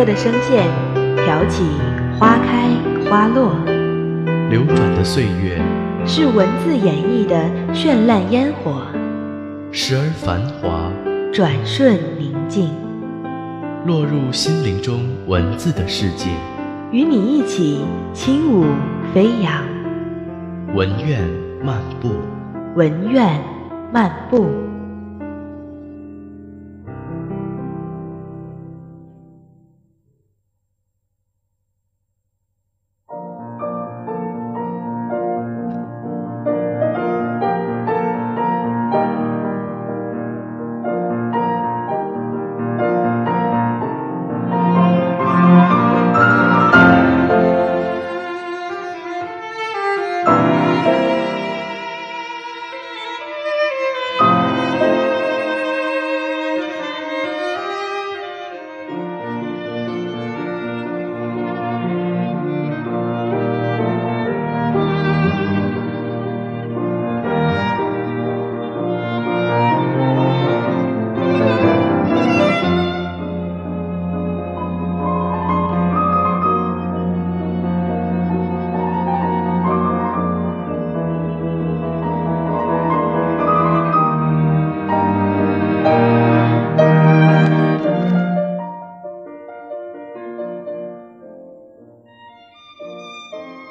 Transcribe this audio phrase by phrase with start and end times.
[0.00, 0.66] 歌的声线，
[1.14, 1.62] 挑起
[2.18, 2.70] 花开
[3.04, 3.50] 花落；
[4.48, 5.60] 流转的岁月，
[6.06, 7.36] 是文字演绎的
[7.74, 8.80] 绚烂烟火；
[9.70, 10.90] 时而繁华，
[11.30, 12.70] 转瞬宁静。
[13.84, 16.30] 落入心灵中文字的世界，
[16.90, 18.64] 与你一起轻舞
[19.12, 19.52] 飞扬。
[20.74, 21.20] 文苑
[21.62, 22.08] 漫步，
[22.74, 23.38] 文苑
[23.92, 24.48] 漫步。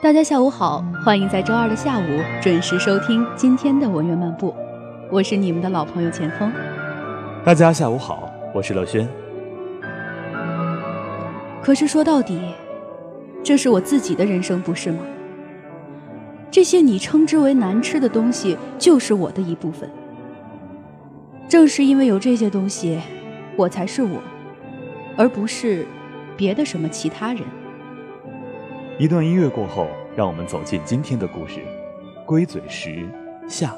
[0.09, 2.03] 大家下午好，欢迎在周二的下午
[2.41, 4.55] 准时收听今天的文苑漫步，
[5.11, 6.51] 我是你们的老朋友钱锋。
[7.45, 9.07] 大家下午好，我是乐轩。
[11.61, 12.41] 可是说到底，
[13.43, 14.97] 这是我自己的人生，不是吗？
[16.49, 19.87] 这些你称之为难吃的东西，就是我的一部分。
[21.47, 22.99] 正是因为有这些东西，
[23.55, 24.19] 我才是我，
[25.15, 25.85] 而不是
[26.35, 27.43] 别的什么其他人。
[28.97, 29.87] 一段音乐过后。
[30.15, 31.59] 让我们走进今天的故事，
[32.25, 33.07] 《龟嘴石
[33.47, 33.75] 下》。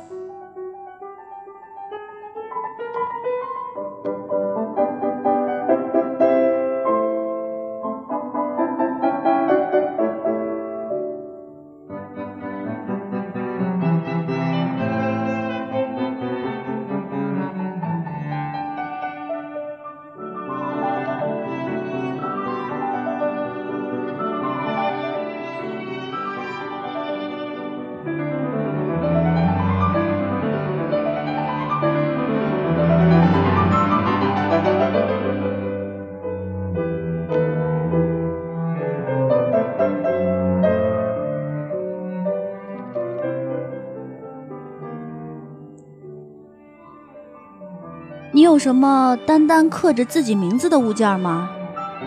[48.52, 51.50] 有什么单单刻着自己名字的物件吗？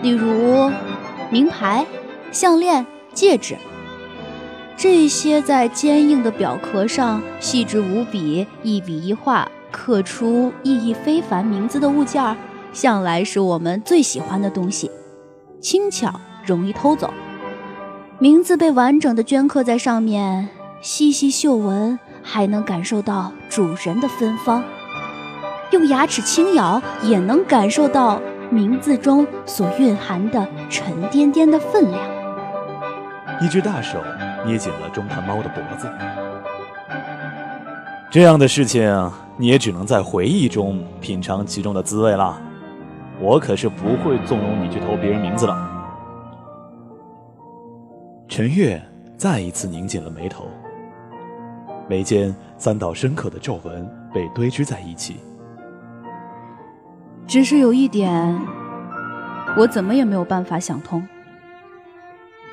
[0.03, 0.71] 例如，
[1.31, 1.83] 名牌、
[2.31, 2.85] 项链、
[3.15, 3.57] 戒指。
[4.77, 12.37] 这些在坚硬的表壳上细致无比、一笔一画刻出意义非凡名字的物件，
[12.71, 14.91] 向来是我们最喜欢的东西。
[15.59, 16.13] 轻巧，
[16.45, 17.11] 容易偷走。
[18.19, 24.63] 名字被完整的镌刻在上面，细细嗅闻，还能感受到主人的芬芳。
[25.71, 32.01] 用牙齿轻咬，也能感受到名字中所蕴含的沉甸甸的分量。
[33.41, 33.99] 一只大手
[34.45, 35.89] 捏紧了中盘猫的脖子。
[38.09, 42.39] 这样的事情，你也只能在回忆中品尝其中的滋味了。
[43.19, 45.57] 我可是不会纵容你去偷别人名字的。
[48.27, 48.81] 陈月
[49.17, 50.45] 再一次拧紧了眉头，
[51.89, 55.17] 眉间三道深刻的皱纹被堆积在一起。
[57.27, 58.39] 只是有一点，
[59.57, 61.05] 我怎么也没有办法想通。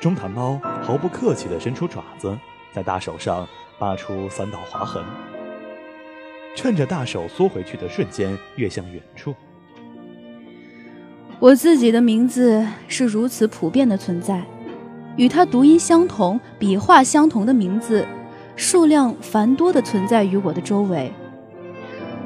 [0.01, 2.35] 中堂猫毫不客气地伸出爪子，
[2.73, 3.47] 在大手上
[3.79, 5.03] 扒出三道划痕，
[6.55, 9.33] 趁着大手缩回去的瞬间，跃向远处。
[11.39, 14.43] 我自己的名字是如此普遍的存在，
[15.17, 18.05] 与它读音相同、笔画相同的名字，
[18.55, 21.13] 数量繁多的存在于我的周围。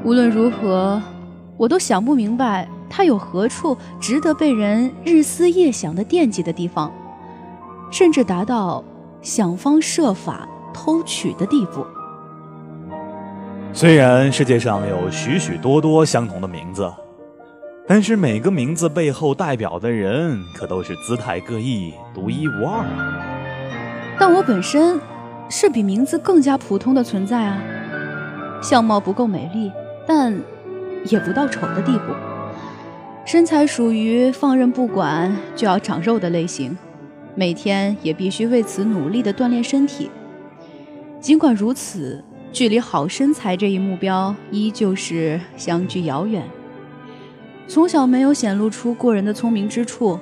[0.04, 1.02] 无论如何，
[1.58, 6.92] 我都想不明白，他有何处值得被人日思夜想的惦记的地方，
[7.92, 8.84] 甚至达到
[9.22, 11.86] 想方设法偷取的地步。
[13.74, 16.92] 虽然世界上有许许多多相同的名字。
[17.90, 23.24] 但是每个名字背后代表的人可都是姿态各异、独一无二啊！
[24.20, 25.00] 但我本身
[25.48, 27.58] 是比名字更加普通的存在啊，
[28.62, 29.72] 相貌不够美丽，
[30.06, 30.38] 但
[31.10, 32.14] 也不到丑的地步。
[33.26, 36.78] 身材属于放任不管就要长肉的类型，
[37.36, 40.10] 每天也必须为此努力的锻炼身体。
[41.20, 42.24] 尽管如此，
[42.54, 46.44] 距离好身材这一目标依旧是相距遥远。
[47.68, 50.18] 从小没有显露出过人的聪明之处，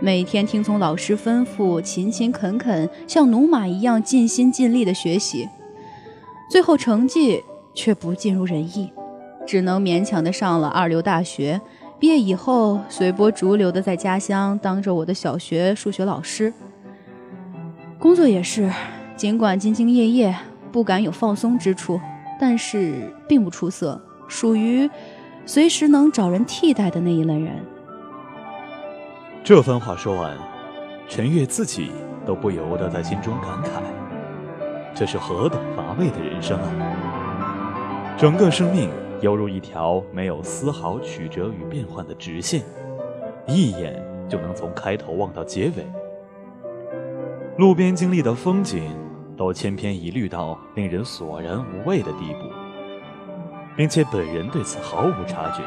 [0.00, 5.48] 每天听从老师吩咐，勤勤恳恳，像奴马一样尽心尽力的学习，
[6.50, 7.44] 最后成绩
[7.74, 8.90] 却不尽如人意，
[9.46, 11.60] 只能勉强的上了二流大学。
[11.98, 16.52] 毕业以后，随波逐流的在家乡当着我的小学数学老师。
[17.98, 18.70] 工作也是，
[19.16, 20.34] 尽管兢兢业业，
[20.72, 22.00] 不敢有放松之处，
[22.40, 24.88] 但是并不出色，属于。
[25.46, 27.50] 随时能找人替代的那一类人。
[29.42, 30.36] 这番话说完，
[31.08, 31.90] 陈月自己
[32.24, 33.82] 都不由得在心中感慨：
[34.94, 38.14] 这是何等乏味的人生啊！
[38.16, 38.90] 整个生命
[39.20, 42.62] 犹如一条没有丝毫曲折与变换的直线，
[43.46, 45.86] 一眼就能从开头望到结尾。
[47.58, 48.90] 路边经历的风景，
[49.36, 52.50] 都千篇一律到令人索然无味的地步。
[53.76, 55.62] 并且本人对此毫无察觉。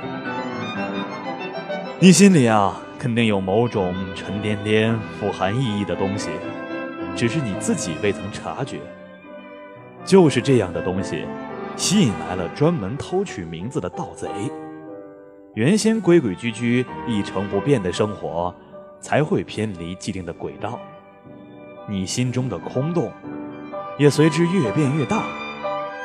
[1.99, 6.29] 你心里啊，肯定有某种沉甸甸、富含意义的东西，
[7.15, 8.79] 只是你自己未曾察觉。
[10.05, 11.25] 就是这样的东西，
[11.75, 14.29] 吸引来了专门偷取名字的盗贼。
[15.55, 18.53] 原先规规矩矩、一成不变的生活，
[18.99, 20.79] 才会偏离既定的轨道。
[21.87, 23.11] 你心中的空洞，
[23.97, 25.23] 也随之越变越大。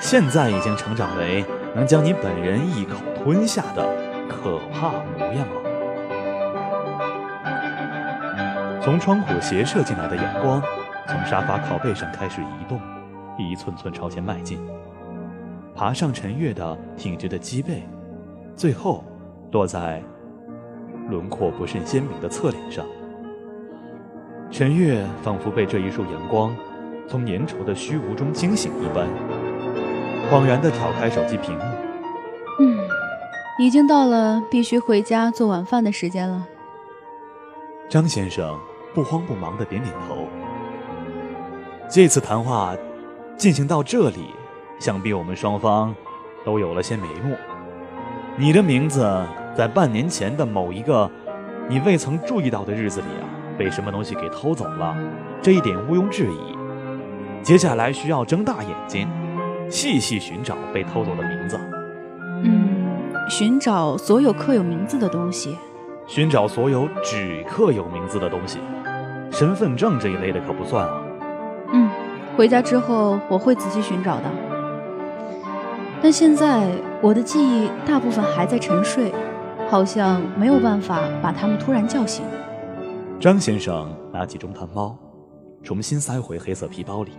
[0.01, 1.45] 现在已经成长为。
[1.75, 3.87] 能将你本人一口吞下的
[4.27, 5.61] 可怕模样了。
[8.83, 10.63] 从窗户斜射进来的阳光，
[11.07, 12.81] 从沙发靠背上开始移动，
[13.39, 14.59] 一寸寸朝前迈进，
[15.79, 17.85] 爬上陈月的挺直的脊背，
[18.57, 19.05] 最后
[19.53, 20.03] 落在
[21.09, 22.85] 轮廓不甚鲜明的侧脸上。
[24.51, 26.53] 陈月仿佛被这一束阳光
[27.07, 29.07] 从粘稠的虚无中惊醒一般。
[30.29, 31.63] 恍然地挑开手机屏幕，
[32.59, 32.77] 嗯，
[33.61, 36.45] 已经到了必须回家做晚饭的时间了。
[37.89, 38.59] 张先生
[38.93, 40.27] 不慌不忙地点点头。
[41.89, 42.75] 这次谈话
[43.37, 44.35] 进行到这里，
[44.79, 45.95] 想必我们双方
[46.45, 47.37] 都有了些眉目。
[48.37, 49.05] 你的名字
[49.57, 51.11] 在半年前的某一个
[51.69, 53.27] 你未曾注意到的日子里啊，
[53.59, 54.97] 被什么东西给偷走了，
[55.43, 56.57] 这一点毋庸置疑。
[57.43, 59.09] 接下来需要睁大眼睛。
[59.71, 61.61] 细细寻找被偷走的名字。
[62.43, 62.89] 嗯，
[63.29, 65.59] 寻找所有刻有名字的东西。
[66.07, 68.59] 寻找所有只刻有名字的东西，
[69.31, 71.03] 身份证这一类的可不算啊。
[71.75, 71.91] 嗯，
[72.35, 74.48] 回家之后我会仔细寻找的。
[76.01, 76.71] 但现在
[77.03, 79.13] 我的记忆大部分还在沉睡，
[79.69, 82.25] 好像没有办法把他们突然叫醒。
[83.19, 84.97] 张先生拿起中弹猫，
[85.63, 87.13] 重新塞回黑色皮包里。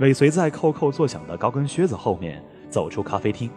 [0.00, 3.50] 尾随在扣扣作响的高跟靴子后面走出咖啡厅。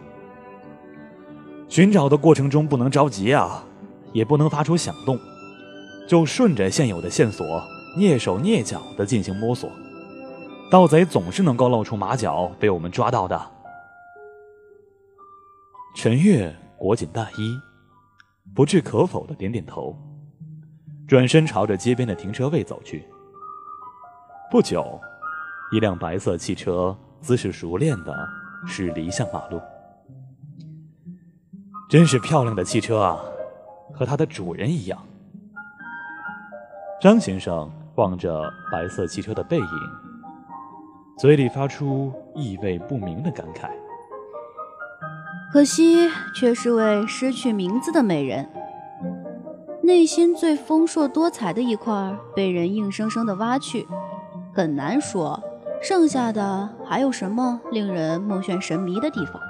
[1.68, 3.64] 寻找的过程中不能着急啊，
[4.12, 5.18] 也不能发出响动，
[6.06, 7.46] 就顺着现有的线索
[7.96, 9.70] 蹑手蹑脚地进行摸索。
[10.70, 13.40] 盗贼总是能够露出马脚，被我们抓到的。
[15.94, 17.58] 陈月裹紧大衣，
[18.54, 19.96] 不置可否的点点头，
[21.06, 23.04] 转身朝着街边的停车位走去。
[24.50, 25.00] 不久。
[25.72, 28.28] 一辆白色汽车姿势熟练的
[28.66, 29.62] 驶离向马路，
[31.88, 33.16] 真是漂亮的汽车啊，
[33.94, 35.00] 和它的主人一样。
[37.00, 39.66] 张先生望着白色汽车的背影，
[41.16, 43.70] 嘴里发出意味不明的感慨。
[45.52, 48.48] 可惜，却是位失去名字的美人，
[49.82, 53.86] 内心最丰硕多彩的一块被人硬生生的挖去，
[54.54, 55.42] 很难说。
[55.82, 59.40] 剩下的还有什么令人目眩神迷的地方？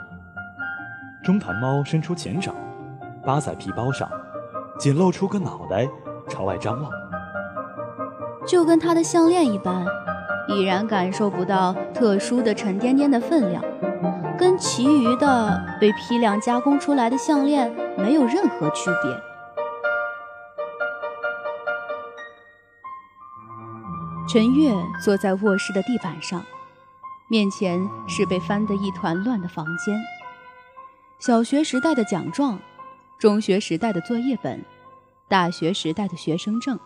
[1.22, 2.54] 中坛猫伸出前爪，
[3.22, 4.08] 扒在皮包上，
[4.78, 5.86] 仅露出个脑袋
[6.28, 6.90] 朝外张望，
[8.46, 9.84] 就跟它的项链一般，
[10.48, 13.62] 已然感受不到特殊的沉甸甸的分量，
[14.40, 19.22] 跟其余的被批量加工出来的项链没有任何区别。
[24.26, 24.72] 陈月
[25.04, 26.42] 坐在卧室的地板上，
[27.28, 29.94] 面前是被翻得一团乱的房间。
[31.18, 32.58] 小学时代的奖状，
[33.18, 34.64] 中学时代的作业本，
[35.28, 36.80] 大学时代的学生证，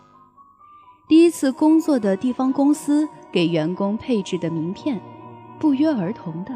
[1.07, 5.01] 第一次工作的地方公司给员工配置的名片，
[5.61, 6.53] 不约而同的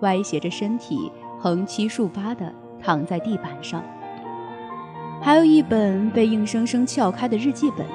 [0.00, 3.82] 歪斜着身体，横七竖八的躺在地板上。
[5.22, 7.86] 还有一本被硬生生撬开的日记本，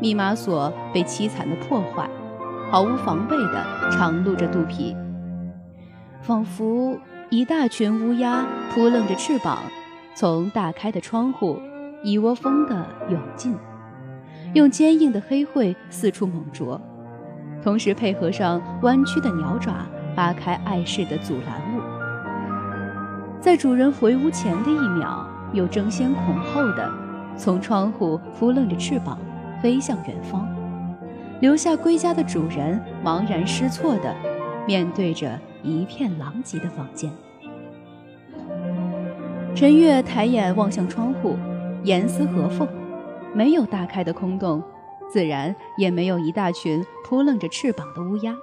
[0.00, 2.08] 密码锁被凄惨的破坏，
[2.70, 4.96] 毫无防备的长露着肚皮，
[6.22, 6.98] 仿佛。
[7.32, 9.58] 一大群乌鸦扑棱着翅膀，
[10.16, 11.60] 从大开的窗户
[12.02, 12.74] 一窝蜂地
[13.08, 13.56] 涌进，
[14.52, 16.80] 用坚硬的黑喙四处猛啄，
[17.62, 19.86] 同时配合上弯曲的鸟爪
[20.20, 21.80] 扒开碍事的阻拦物，
[23.40, 26.92] 在主人回屋前的一秒，又争先恐后的
[27.38, 29.18] 从窗户扑棱着翅膀
[29.62, 30.46] 飞向远方，
[31.40, 34.14] 留下归家的主人茫然失措的
[34.66, 35.38] 面对着。
[35.62, 37.10] 一片狼藉的房间。
[39.54, 41.36] 陈月抬眼望向窗户，
[41.82, 42.68] 严丝合缝，
[43.34, 44.62] 没有大开的空洞，
[45.10, 48.34] 自然也没有一大群扑棱着翅膀的乌鸦。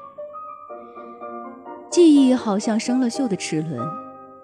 [1.90, 3.80] 记忆好像生了锈的齿轮，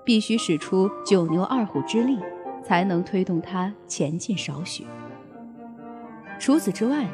[0.03, 2.17] 必须使出九牛二虎之力，
[2.63, 4.85] 才能推动它前进少许。
[6.39, 7.09] 除此之外呢？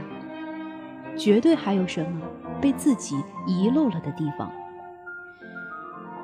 [1.17, 2.21] 绝对还有什么
[2.61, 4.49] 被自己遗漏了的地方。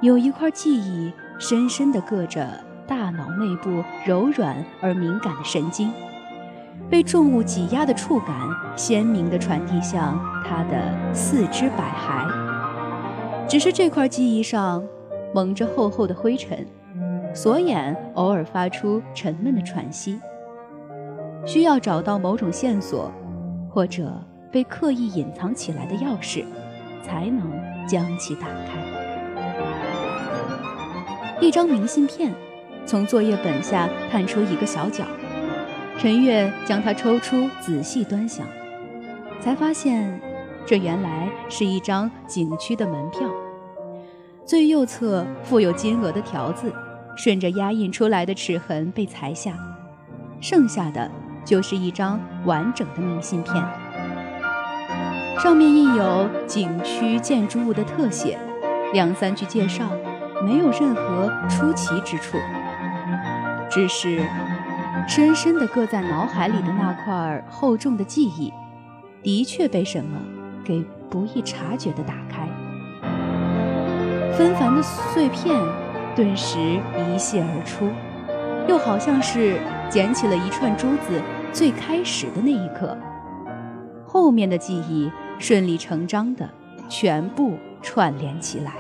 [0.02, 5.92] 有一块记忆深深地硌着大脑内部柔软而敏感的神经，
[6.90, 8.38] 被重物挤压的触感
[8.78, 12.45] 鲜明地传递向他的四肢百骸。
[13.48, 14.84] 只是这块记忆上
[15.34, 16.66] 蒙着厚厚的灰尘，
[17.34, 20.20] 锁眼偶尔发出沉闷的喘息。
[21.46, 23.12] 需要找到某种线索，
[23.70, 24.12] 或者
[24.52, 26.44] 被刻意隐藏起来的钥匙，
[27.04, 27.52] 才能
[27.88, 28.84] 将其打开。
[31.40, 32.34] 一张明信片
[32.86, 35.04] 从作业本下探出一个小角，
[36.00, 38.48] 陈月将它抽出，仔细端详，
[39.40, 40.20] 才发现
[40.66, 43.22] 这原来是一张景区的门票。
[44.46, 46.74] 最右侧附有金额的条子，
[47.16, 49.54] 顺着压印出来的齿痕被裁下，
[50.42, 51.10] 剩下的
[51.44, 53.56] 就是一张完整的明信片，
[55.40, 58.38] 上面印有景区建筑物的特写，
[58.94, 59.90] 两三句介绍。
[60.44, 62.38] 没有任何出奇之处，
[63.72, 64.22] 只是
[65.08, 68.52] 深深地搁在脑海里的那块厚重的记忆，
[69.24, 70.20] 的确被什么
[70.66, 72.50] 给不易察觉的打开。
[74.36, 75.58] 纷繁的碎片
[76.14, 77.88] 顿时一泻而出，
[78.68, 79.58] 又好像是
[79.90, 81.22] 捡起了一串珠子，
[81.54, 82.98] 最开始的那一刻，
[84.06, 86.50] 后面的记忆顺理成章的
[86.90, 88.74] 全部串联起来。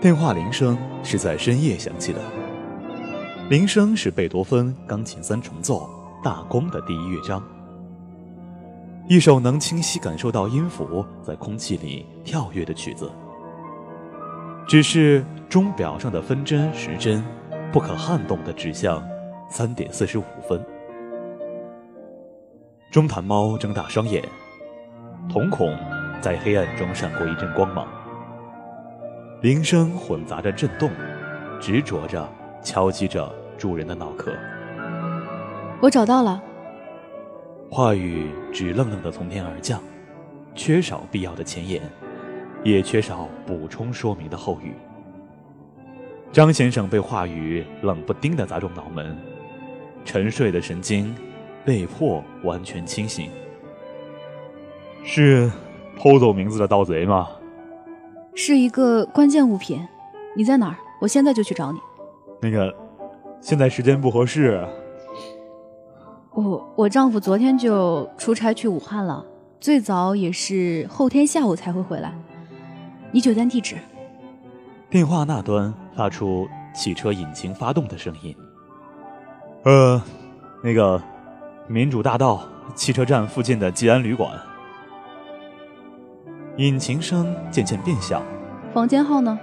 [0.00, 2.18] 电话铃声是在深夜响起的，
[3.50, 5.86] 铃声是贝多芬钢琴三重奏
[6.24, 7.42] 大公的第一乐章，
[9.06, 13.12] 一首能清晰感受到音符在空气里跳跃的曲子。
[14.66, 17.22] 只是钟表上的分针时针
[17.70, 19.06] 不可撼动的指向
[19.50, 20.64] 三点四十五分。
[22.90, 24.26] 中坛猫睁大双眼，
[25.30, 25.76] 瞳孔
[26.22, 27.86] 在黑暗中闪过一阵光芒。
[29.42, 30.90] 铃声混杂着震动，
[31.58, 32.28] 执着着
[32.62, 34.30] 敲击着主人的脑壳。
[35.80, 36.42] 我找到了。
[37.70, 39.80] 话语直愣愣的从天而降，
[40.54, 41.80] 缺少必要的前言，
[42.62, 44.74] 也缺少补充说明的后语。
[46.30, 49.16] 张先生被话语冷不丁的砸中脑门，
[50.04, 51.14] 沉睡的神经
[51.64, 53.30] 被迫完全清醒。
[55.02, 55.50] 是
[55.98, 57.26] 偷走名字的盗贼吗？
[58.34, 59.86] 是一个关键物品。
[60.36, 60.76] 你在哪儿？
[61.00, 61.78] 我现在就去找你。
[62.40, 62.74] 那个，
[63.40, 64.64] 现在时间不合适。
[66.32, 69.24] 我我丈夫昨天就出差去武汉了，
[69.58, 72.14] 最早也是后天下午才会回来。
[73.10, 73.76] 你酒店地址？
[74.88, 78.34] 电话那端发出汽车引擎发动的声音。
[79.64, 80.00] 呃，
[80.62, 81.02] 那个，
[81.66, 82.42] 民主大道
[82.74, 84.30] 汽车站附近的吉安旅馆。
[86.60, 88.22] 引擎声渐渐变小。
[88.74, 89.38] 房间号呢？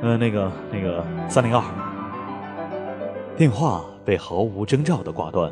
[0.00, 1.60] 呃，那个那个三零二。
[3.36, 5.50] 电话被毫无征兆的挂断。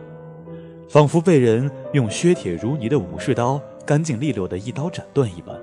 [0.89, 5.59] 仿佛被人用削铁如泥的武士刀干净利落的一刀斩断一般。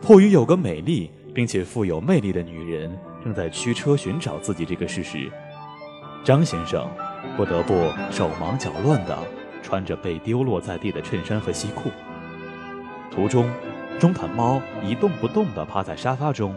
[0.00, 2.90] 迫于有个美丽并且富有魅力的女人
[3.22, 5.30] 正在驱车寻找自己这个事实，
[6.24, 6.84] 张先生
[7.36, 7.74] 不得不
[8.10, 9.16] 手忙脚乱地
[9.62, 11.90] 穿着被丢落在地的衬衫和西裤。
[13.14, 13.48] 途中，
[14.00, 16.56] 中坛猫一动不动地趴在沙发中，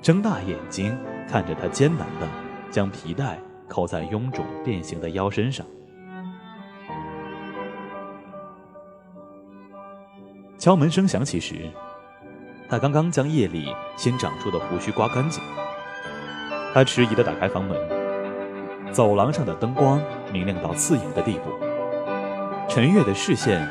[0.00, 0.96] 睁大眼睛
[1.28, 2.28] 看着他艰难地
[2.70, 3.36] 将皮带
[3.66, 5.66] 扣在臃肿变形的腰身上。
[10.56, 11.68] 敲门声响起时，
[12.68, 15.42] 他刚刚将夜里新长出的胡须刮干净。
[16.72, 17.76] 他迟疑地打开房门，
[18.92, 20.00] 走廊上的灯光
[20.32, 21.50] 明亮到刺眼的地步。
[22.68, 23.66] 陈月的视线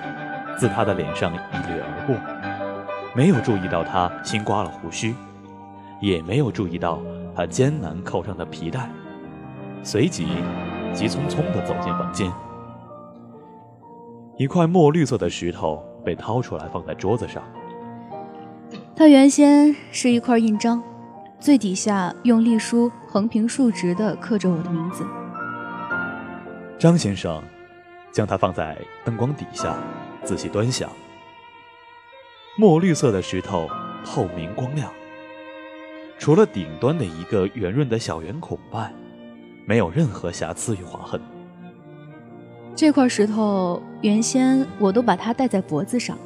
[0.57, 1.37] 自他的脸上一
[1.67, 2.15] 掠而过，
[3.15, 5.15] 没有注意到他新刮了胡须，
[6.01, 6.99] 也没有注意到
[7.35, 8.89] 他艰难扣上的皮带，
[9.83, 10.27] 随即
[10.93, 12.31] 急匆匆地走进房间。
[14.37, 15.83] 一块墨绿色的石头。
[16.07, 17.43] 被掏出来放在桌子上。
[18.95, 20.81] 它原先是一块印章，
[21.37, 25.05] 最底下用隶书横平竖直地刻着我的名字。
[26.79, 27.43] 张先生
[28.13, 29.75] 将它放在灯光底下，
[30.27, 30.89] 仔细端详。
[32.57, 33.69] 墨绿色的石头
[34.03, 34.91] 透明光亮，
[36.19, 38.93] 除了顶端的一个圆润的小圆孔外，
[39.65, 41.21] 没有任何瑕疵与划痕。
[42.75, 46.17] 这块石头原先我都把它戴在脖子上，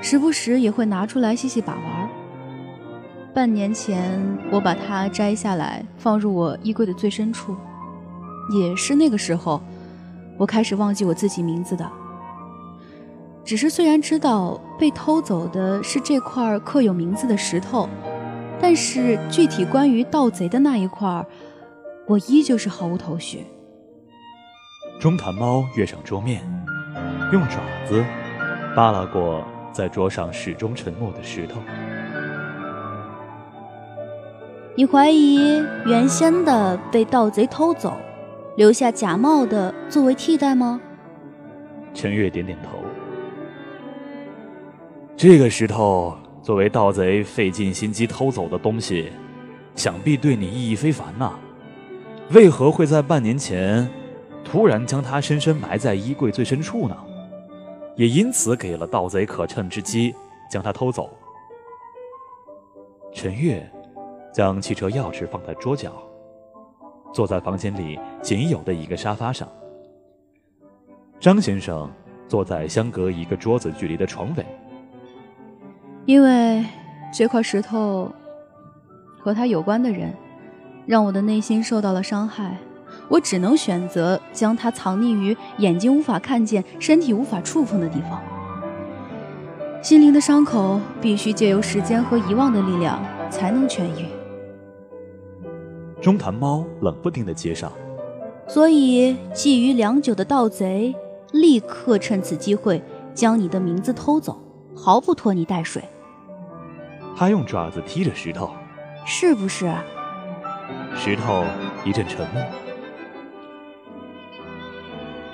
[0.00, 2.08] 时不时也会拿出来细细把玩。
[3.34, 4.18] 半年前
[4.50, 7.54] 我把它摘下来放入我衣柜的最深处，
[8.58, 9.60] 也是那个时候，
[10.38, 11.88] 我开始忘记我自己名字的。
[13.48, 17.88] 只是虽然知道被偷走的是这块刻有名字的石头，
[18.60, 21.24] 但是具体关于盗贼的那一块，
[22.06, 23.46] 我依旧是毫无头绪。
[25.00, 26.42] 中坛猫跃上桌面，
[27.32, 28.04] 用爪子
[28.76, 31.58] 扒拉过在桌上始终沉默的石头。
[34.74, 37.96] 你怀疑原先的被盗贼偷走，
[38.56, 40.78] 留下假冒的作为替代吗？
[41.94, 42.76] 陈月点点头。
[45.18, 49.10] 这个石头作为盗贼费尽心机偷走的东西，
[49.74, 51.36] 想必对你意义非凡呐。
[52.30, 53.90] 为何会在半年前？
[54.44, 56.96] 突然将它深深埋在衣柜最深处呢，
[57.96, 60.14] 也因此给了盗贼可乘之机，
[60.48, 61.10] 将他偷走。
[63.12, 63.68] 陈月
[64.32, 65.92] 将汽车钥匙放在桌角，
[67.12, 69.48] 坐在房间里仅有的一个沙发上。
[71.18, 71.90] 张先生
[72.28, 74.46] 坐在相隔一个桌子距离的床尾。
[76.08, 76.64] 因为
[77.12, 78.10] 这块石头
[79.18, 80.10] 和他有关的人，
[80.86, 82.56] 让我的内心受到了伤害。
[83.08, 88.22] 我只能选择将它藏匿于眼睛无法看见、身体无法触碰的地方。
[89.82, 94.06] 心灵的伤口必须借由时间和遗忘的力量才能痊愈。
[96.00, 97.70] 中坛猫冷不丁的接上，
[98.46, 100.94] 所以觊觎良久的盗贼
[101.32, 104.40] 立刻趁此机会将你的名字偷走，
[104.74, 105.82] 毫不拖泥带水。
[107.18, 108.48] 他用爪子踢着石头，
[109.04, 109.68] 是不是？
[110.94, 111.42] 石头
[111.84, 112.40] 一阵沉默。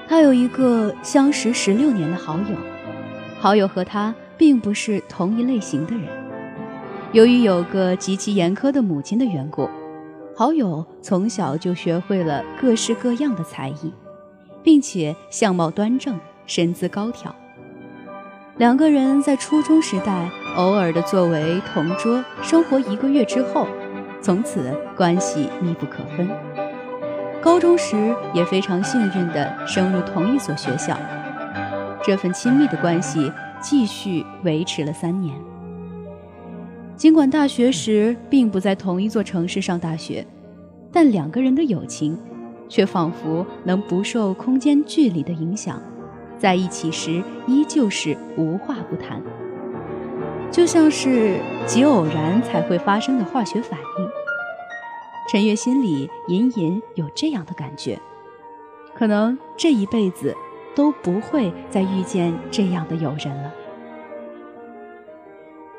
[0.09, 2.57] 他有一个相识十六年的好友，
[3.38, 6.05] 好友和他并不是同一类型的人。
[7.12, 9.68] 由于有个极其严苛的母亲的缘故，
[10.35, 13.92] 好友从小就学会了各式各样的才艺，
[14.62, 17.35] 并且相貌端正，身姿高挑。
[18.57, 23.66] 两个人在初中时代偶尔的作为同桌生活一个月之后，
[24.20, 26.28] 从此关系密不可分。
[27.42, 30.96] 高中时也非常幸运的升入同一所学校，
[32.02, 35.34] 这份亲密的关系继续维持了三年。
[36.96, 40.24] 尽管大学时并不在同一座城市上大学，
[40.92, 42.16] 但两个人的友情，
[42.68, 45.82] 却仿佛能不受空间距离的影响，
[46.38, 49.20] 在一起时依旧是无话不谈。
[50.54, 54.08] 就像是极偶然才会发生的化学反应。
[55.28, 57.98] 陈月心里隐隐有这样的感觉，
[58.94, 60.32] 可能这一辈子
[60.72, 63.52] 都不会再遇见这样的友人了。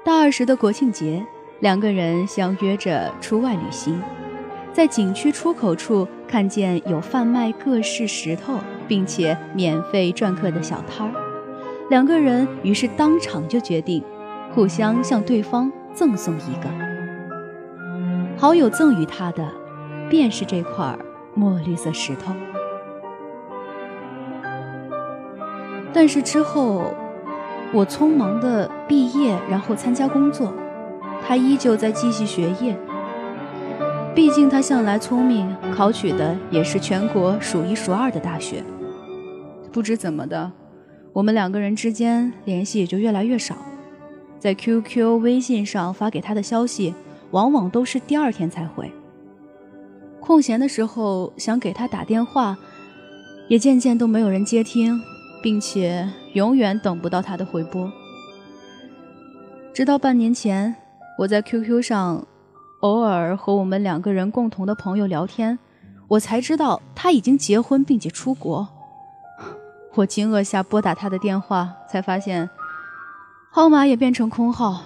[0.03, 1.25] 大二时的国庆节，
[1.61, 4.01] 两个人相约着出外旅行，
[4.73, 8.59] 在景区出口处看见有贩卖各式石头
[8.89, 11.13] 并且免费篆刻的小摊儿，
[11.89, 14.03] 两个人于是当场就决定。
[14.55, 16.69] 互相向对方赠送一个，
[18.37, 19.45] 好友赠予他的，
[20.09, 20.97] 便是这块
[21.33, 22.33] 墨绿色石头。
[25.91, 26.93] 但是之后，
[27.73, 30.53] 我匆忙的毕业，然后参加工作，
[31.27, 32.77] 他依旧在继续学业。
[34.15, 38.63] 毕竟他向来聪明，考取的也是全国数一数二的大学。
[39.73, 40.53] 不知怎么的，
[41.11, 43.53] 我们两个人之间联系也就越来越少。
[44.45, 46.93] 在 QQ、微信上发给他的消息，
[47.31, 48.91] 往往都是第二天才回。
[50.19, 52.55] 空闲的时候想给他打电话，
[53.47, 55.01] 也渐渐都没有人接听，
[55.41, 57.91] 并且永远等不到他的回拨。
[59.73, 60.75] 直到半年前，
[61.17, 62.27] 我在 QQ 上
[62.81, 65.57] 偶尔和我们两个人共同的朋友聊天，
[66.07, 68.67] 我才知道他已经结婚并且出国。
[69.95, 72.47] 我惊愕下拨打他的电话，才发现。
[73.55, 74.81] 号码也变成空号，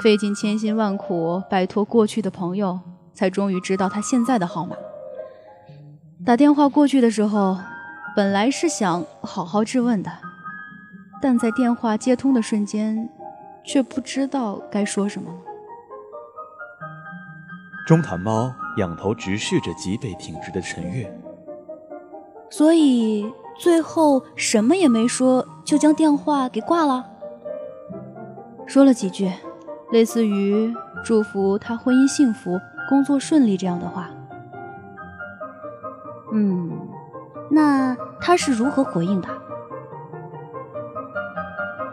[0.00, 2.78] 费尽千辛万苦摆脱过去的朋友，
[3.12, 4.76] 才终于知道他现在的号码。
[6.24, 7.58] 打电话过去的时候，
[8.14, 10.12] 本来是想好好质问的，
[11.20, 13.10] 但在电话接通的瞬间，
[13.64, 15.38] 却不知道该说什么了。
[17.84, 21.12] 中坛猫仰头直视着脊背挺直的陈月，
[22.48, 27.04] 所以最后什么也没说，就将电话给挂了。
[28.68, 29.32] 说了几句，
[29.90, 34.10] 类似于祝福他婚姻幸福、工作顺利这样的话。
[36.34, 36.70] 嗯，
[37.50, 39.28] 那他是如何回应的？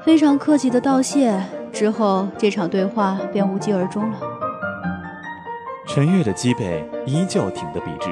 [0.03, 4.17] 非常客气的道谢之后，这场对话便无疾而终了。
[5.87, 8.09] 陈月的脊背依旧挺得笔直。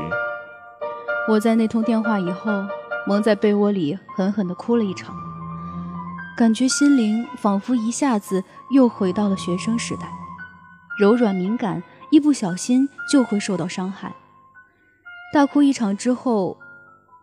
[1.28, 2.50] 我在那通电话以后，
[3.06, 5.14] 蒙在被窝里狠狠地哭了一场。
[6.36, 10.12] 感觉心灵仿佛一下子又回到了学生时代，
[11.00, 14.12] 柔软敏感，一不小心就会受到伤害。
[15.32, 16.58] 大哭一场之后，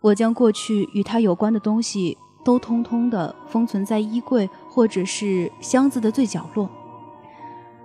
[0.01, 6.70] 我将过去与他有关的东西都通通的封存在衣柜或者是箱子的最角落，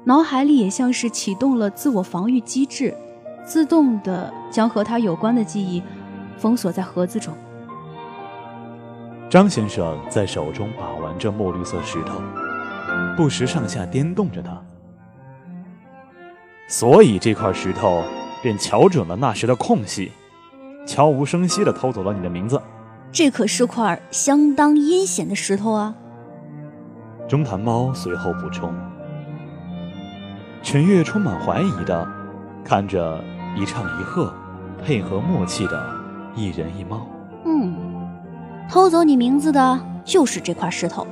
[0.04, 2.96] 脑海里也像是启动了自我防御机制，
[3.44, 5.82] 自动的将和他有关的记忆
[6.38, 7.36] 封锁在盒子中。
[9.30, 12.22] 张先生在手中把玩着墨绿色石头，
[13.18, 14.62] 不时上下颠动着它。
[16.68, 18.04] 所以这块石头
[18.42, 20.12] 便瞧准了那时的空隙，
[20.86, 22.62] 悄无声息地偷走了你的名字。
[23.12, 25.96] 这可是块相当阴险的石头啊！
[27.28, 28.74] 中坛猫随后补充。
[30.62, 32.08] 陈月充满怀疑地
[32.64, 33.24] 看着
[33.56, 34.34] 一唱一和、
[34.84, 35.96] 配合默契的
[36.36, 37.08] 一人一猫。
[37.46, 37.85] 嗯。
[38.70, 41.06] 偷走你名字的就是这块石头。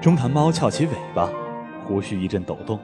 [0.00, 1.28] 中坛猫翘起尾巴，
[1.84, 2.78] 胡须一阵抖动。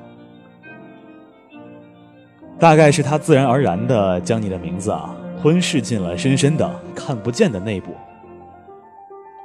[2.59, 7.95] 大概是它自然而然的将你的名字啊吞噬进了深深的看不见的内部。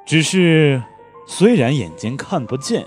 [0.06, 0.82] 只是，
[1.28, 2.86] 虽然眼睛看不见，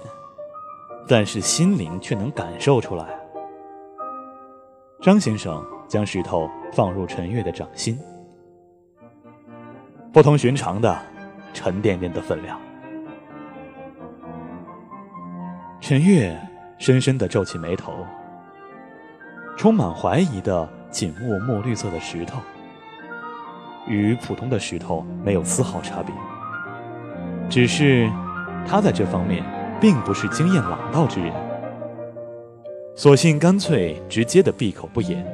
[1.06, 3.06] 但是心灵却能感受出来。
[5.00, 7.98] 张先生将石头放入陈月的掌心，
[10.12, 10.98] 不同寻常的。
[11.56, 12.60] 沉甸甸的分量。
[15.80, 16.38] 陈月
[16.76, 18.04] 深深的皱起眉头，
[19.56, 22.38] 充满怀疑的紧握墨绿色的石头，
[23.88, 26.14] 与普通的石头没有丝毫差别。
[27.48, 28.06] 只是，
[28.66, 29.42] 他在这方面
[29.80, 31.32] 并不是经验老道之人，
[32.94, 35.24] 索性干脆直接的闭口不言。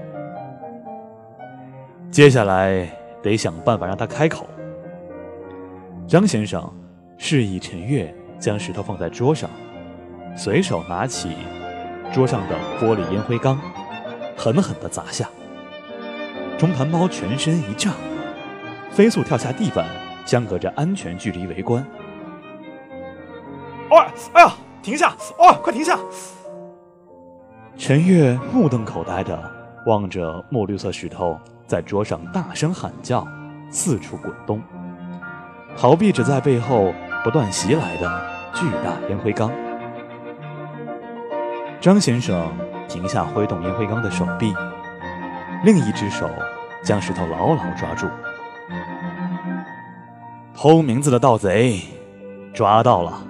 [2.13, 2.89] 接下来
[3.23, 4.47] 得想办法让他开口。
[6.07, 6.71] 张先生
[7.17, 9.49] 示意陈月将石头放在桌上，
[10.37, 11.31] 随手拿起
[12.13, 13.59] 桌上的玻璃烟灰缸，
[14.37, 15.29] 狠狠地砸下。
[16.59, 17.93] 中盘猫全身一炸，
[18.91, 19.87] 飞速跳下地板，
[20.27, 21.85] 相隔着安全距离围观。
[23.91, 25.15] 哦，哎呀，停下！
[25.39, 25.99] 哦，快停下！
[27.79, 29.51] 陈月目瞪口呆地
[29.87, 33.27] 望着墨绿色石头在桌上大声喊叫，
[33.71, 34.63] 四处滚动，
[35.77, 38.23] 逃避着在背后不断袭来的
[38.55, 39.51] 巨大烟灰缸。
[41.81, 42.47] 张先生
[42.89, 44.55] 停下挥动烟灰缸的手臂，
[45.65, 46.31] 另一只手
[46.85, 48.07] 将石头牢牢抓住。
[50.55, 51.81] 偷名字的盗贼
[52.55, 53.21] 抓到了。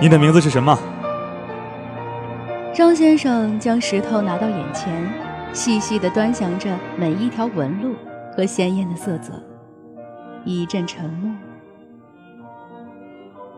[0.00, 0.78] 你的名字是什么？
[2.74, 4.92] 张先生将石头拿到眼前，
[5.54, 7.94] 细细地端详着每一条纹路
[8.38, 9.32] 和鲜艳的色泽，
[10.44, 11.34] 一阵沉默。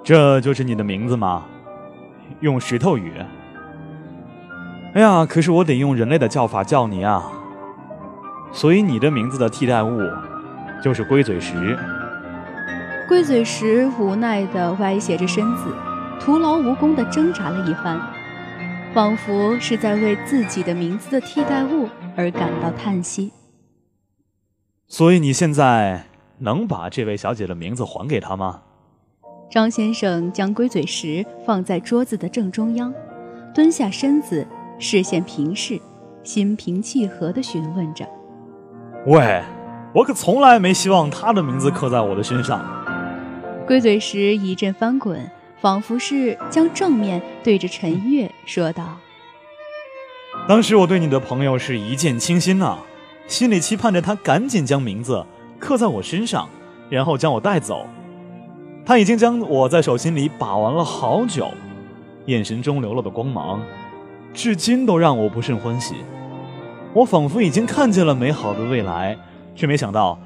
[0.03, 1.45] 这就是你的名字吗？
[2.41, 3.13] 用石头语。
[4.95, 7.31] 哎呀，可是我得用人类的叫法叫你啊。
[8.53, 10.01] 所以你的名字的替代物
[10.83, 11.79] 就是龟嘴石。
[13.07, 15.65] 龟嘴石无奈地歪斜着身子。
[16.19, 18.01] 徒劳无功地挣扎了一番，
[18.95, 23.31] 仿佛是在为自己的名字的替代物而感到叹息。
[24.93, 26.03] 所以你现在
[26.39, 28.63] 能把这位小姐的名字还给她吗？
[29.49, 32.93] 张先生将龟嘴石放在桌子的正中央，
[33.55, 34.45] 蹲下身子，
[34.81, 35.81] 视线平视，
[36.25, 38.05] 心平气和地询问着
[39.07, 39.41] ：“喂，
[39.95, 42.61] 我可从来没希望她的名字刻在我的身上。”
[43.69, 45.31] 龟嘴石一阵翻滚。
[45.61, 48.97] 仿佛是将正面对着陈月说道
[50.49, 52.79] ：“当时我对你的朋友是一见倾心呐，
[53.31, 55.25] 心里期盼着他赶紧将名字
[55.57, 56.49] 刻在我身上，
[56.89, 57.87] 然后将我带走。
[58.85, 61.49] 他已经将我在手心里把玩了好久，
[62.27, 63.63] 眼神中流露的光芒，
[64.35, 65.95] 至今都让我不甚欢喜。
[66.93, 69.17] 我仿佛已经看见了美好的未来，
[69.55, 70.19] 却没想到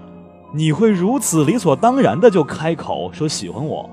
[0.54, 3.90] 你会如此理所当然的就开口说喜欢我。”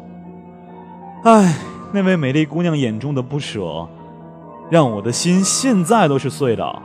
[1.25, 1.57] 唉，
[1.91, 3.85] 那位美丽姑娘眼中的不舍，
[4.69, 6.81] 让我的心现在都是碎的。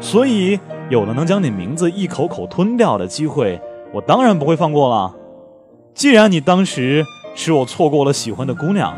[0.00, 3.60] 所以，有了能将你名字一口口吞掉的机会，
[3.92, 5.14] 我当然不会放过了。
[5.92, 8.96] 既然你当时使我错过了喜欢的姑娘，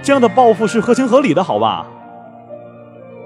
[0.00, 1.86] 这样的报复是合情合理的，好吧？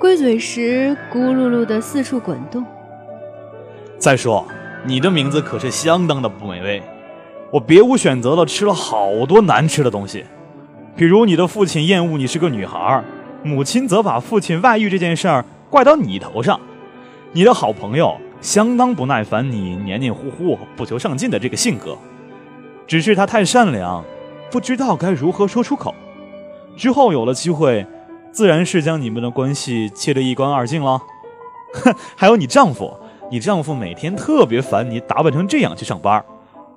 [0.00, 2.64] 龟嘴石咕噜噜的四处滚动。
[3.98, 4.44] 再说，
[4.85, 6.83] 你的名字可是相当的不美味。
[7.50, 10.24] 我别无选择了吃了好多难吃的东西，
[10.96, 13.05] 比如你的父亲厌恶你是个女孩，
[13.42, 16.59] 母亲则把父亲外遇这件事儿怪到你头上，
[17.35, 21.97] 你的好朋友相当不耐烦你黏黏糊糊、不求上进的这个性格，
[22.87, 24.05] 只是他太善良，
[24.51, 25.95] 不知道该如何说出口。
[26.77, 27.87] 之后有了机会，
[28.33, 31.01] 自然是将你们的关系切得一干二净了。
[31.73, 32.92] 哼， 还有你丈夫，
[33.31, 36.23] 你丈夫每天特别烦你打扮成这样去上班。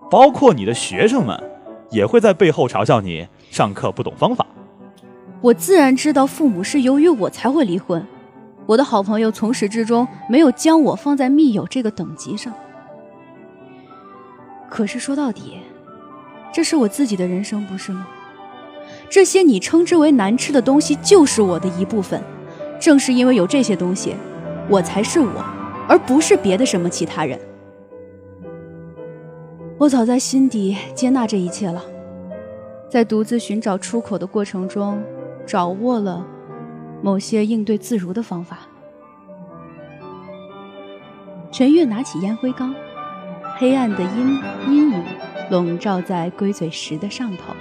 [0.10, 1.38] 包括你的学生们，
[1.89, 4.46] 也会在背后嘲笑你上课不懂方法。
[5.41, 8.06] 我自然知道父母是由于我才会离婚。
[8.65, 12.54] 我的好朋友从始至终没有将我放在密友这个等级上。
[14.69, 15.60] 可是说到底，
[16.51, 18.08] 这是我自己的人生，不是吗？
[19.10, 22.21] 这些你称之为难吃的东西，就是我的一部分。
[22.80, 24.15] 正是因为有这些东西，
[24.69, 25.45] 我才是我，
[25.88, 27.39] 而不是别的什么其他人。
[29.78, 31.84] 我早在心底接纳这一切了，
[32.89, 35.01] 在独自寻找出口的过程中，
[35.45, 36.25] 掌握了
[37.01, 38.60] 某些应对自如的方法。
[41.51, 42.75] 陈月拿起烟灰缸，
[43.58, 45.03] 黑暗的阴阴影
[45.49, 47.53] 笼罩在龟嘴石的上头。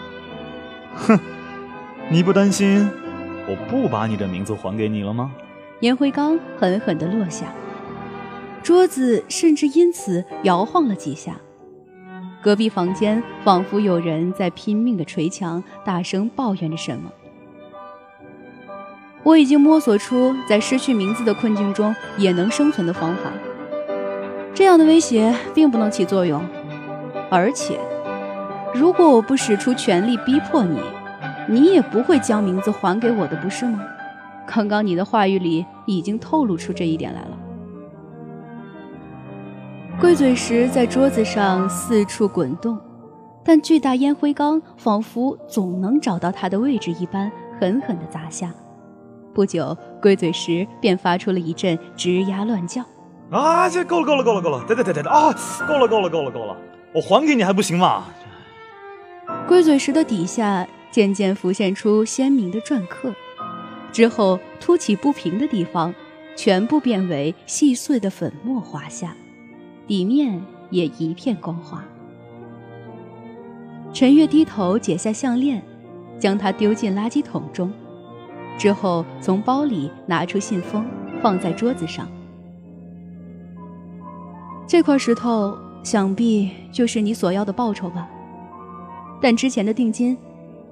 [0.95, 1.19] 哼，
[2.11, 2.91] 你不担心
[3.49, 5.33] 我不把你的名字还给你了吗？
[5.81, 7.53] 烟灰缸狠狠地落下，
[8.63, 11.37] 桌子甚至因此摇晃了几下。
[12.43, 17.13] 隔壁房间仿佛有人在拼命的捶墙，大声抱怨着什么。
[19.25, 23.33] 我已经摸索出在失去名字的困境中也能生存的方法。
[24.55, 26.41] 这样的威胁并不能起作用，
[27.31, 27.79] 而且，
[28.75, 30.79] 如果我不使出全力逼迫你，
[31.49, 33.81] 你也不会将名字还给我的，不是吗？
[34.47, 37.39] 刚刚你的话语里已经透露出这一点来了。
[39.99, 42.79] 龟嘴石在桌子上四处滚动，
[43.43, 48.53] 但巨大烟灰缸仿佛总能找到它的位置一般，狠狠地砸下。
[49.35, 52.83] 不久，龟嘴石便发出了一阵吱呀乱叫。
[53.31, 53.69] 啊！
[53.69, 54.65] 这够了，够了，够了，够了！
[54.67, 55.11] 对对对对对！
[55.11, 55.35] 啊，
[55.67, 56.57] 够了，够了，够了，够了！
[56.95, 58.05] 我还给你还不行吗？
[59.49, 63.13] 龟嘴石的底下渐渐浮现出鲜明的篆刻，
[63.91, 65.93] 之后凸起不平的地方
[66.37, 69.17] 全部变为细碎的粉末滑下，
[69.87, 71.83] 底面也一片光滑。
[73.93, 75.63] 陈月低头解下项链，
[76.19, 77.73] 将它丢进垃圾桶中，
[78.57, 80.85] 之后从包里拿出信封，
[81.23, 82.09] 放在桌子上。
[84.67, 88.09] 这块石头想必就是你所要的报酬吧？
[89.21, 90.17] 但之前的定金，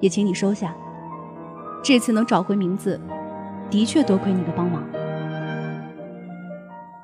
[0.01, 0.75] 也请你收下。
[1.83, 3.01] 这次能找回名字，
[3.71, 4.85] 的确多亏你的帮忙。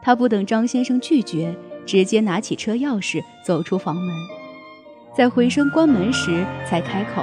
[0.00, 4.14] 他不等张先生拒绝，直接拿起车钥匙走出房门，
[5.14, 7.22] 在回声关门时才开口：“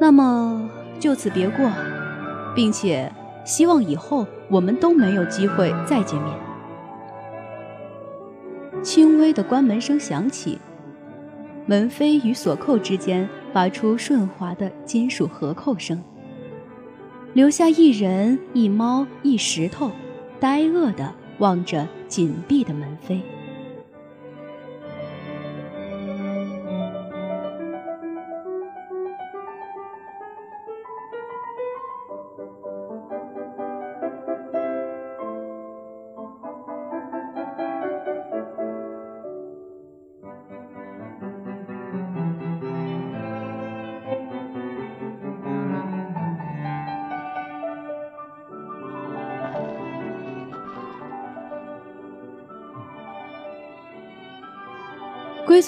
[0.00, 1.70] 那么就此别过，
[2.54, 3.12] 并且
[3.44, 6.34] 希望以后我们都没有机会再见面。”
[8.82, 10.58] 轻微的关门声响起。
[11.66, 16.02] 门扉与锁扣之间发出顺滑的金属合扣声，
[17.34, 19.90] 留下一人一猫一石头，
[20.40, 23.20] 呆愕地望着紧闭的门扉。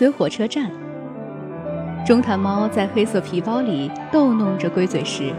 [0.01, 0.71] 龟嘴火车站，
[2.07, 5.31] 中坦猫在黑色皮包里逗弄着龟嘴石。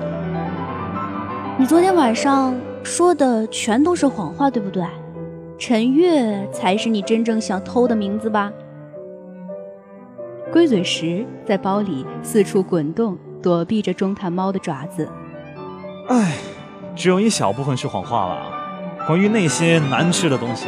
[1.57, 4.83] 你昨天晚上说的全都是谎话，对不对？
[5.57, 8.53] 陈月才是你真正想偷的名字吧？
[10.53, 15.09] 龟嘴石在包里四处滚动，躲避着中坦猫的爪子。
[16.07, 16.33] 唉，
[16.95, 18.51] 只有一小部分是谎话了。
[19.07, 20.67] 关于那些难吃的东西，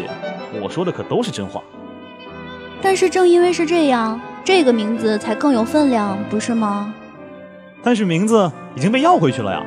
[0.63, 1.61] 我说的可都是真话。
[2.93, 6.93] 但是正因为是这样，这个名字才更有分量，不是吗？
[7.81, 9.65] 但是名字已经被要回去了呀。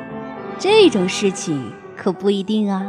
[0.60, 2.86] 这种事情可不一定啊。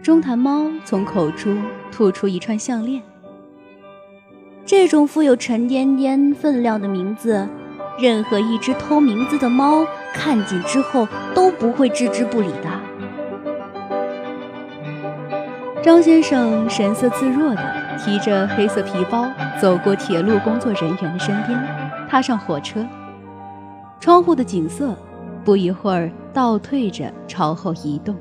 [0.00, 3.02] 中坛猫从口中吐出一串项链。
[4.64, 7.48] 这种富有沉甸甸分量的名字，
[7.98, 12.70] 任何一只偷名字的猫看见之后都不会置之不理的。
[15.82, 19.26] 张先生神色自若地提着黑色皮包
[19.60, 21.58] 走过铁路工作人员的身边，
[22.08, 22.84] 踏上火车。
[23.98, 24.94] 窗户的景色
[25.44, 28.14] 不一会儿倒退着朝后移动。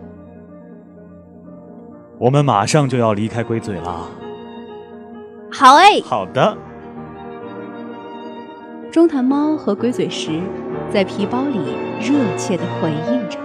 [2.17, 4.09] 我们马上就要离开龟嘴了。
[5.51, 6.57] 好哎，好的。
[8.91, 10.39] 中坛猫和龟嘴石
[10.89, 11.59] 在皮包里
[11.99, 13.37] 热切地回应着。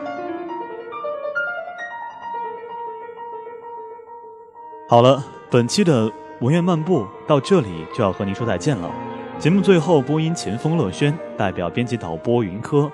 [4.89, 6.09] 好了，本期的
[6.41, 8.89] 文苑漫步到这里就要和您说再见了。
[9.37, 12.89] 节目最后，播音秦风乐轩代表编辑导播云科，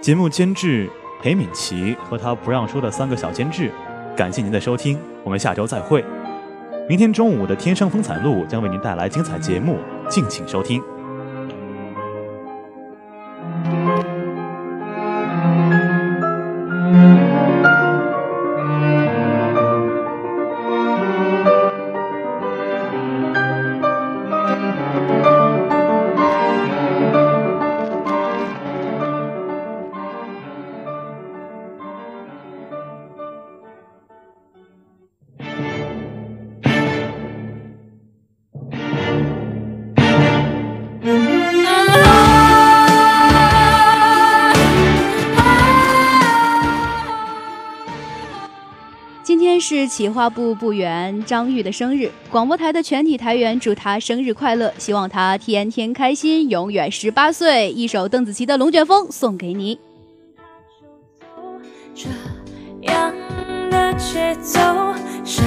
[0.00, 0.90] 节目监制
[1.22, 3.70] 裴敏琪和他不让说的三个小监制，
[4.16, 6.04] 感谢您的收听，我们下周再会。
[6.88, 10.82] 明天中午的《天山风采录》将为您带来精彩节目，敬请收听。
[49.94, 57.70] 企划部部员张玉的生日，广播台的全体台员祝他生日快乐，希望他天天开心，永远十八岁。
[57.70, 59.78] 一首邓紫棋的《龙卷风》送给你。
[61.94, 62.08] 这
[62.90, 63.14] 样
[63.70, 64.58] 的节奏，
[65.24, 65.44] 谁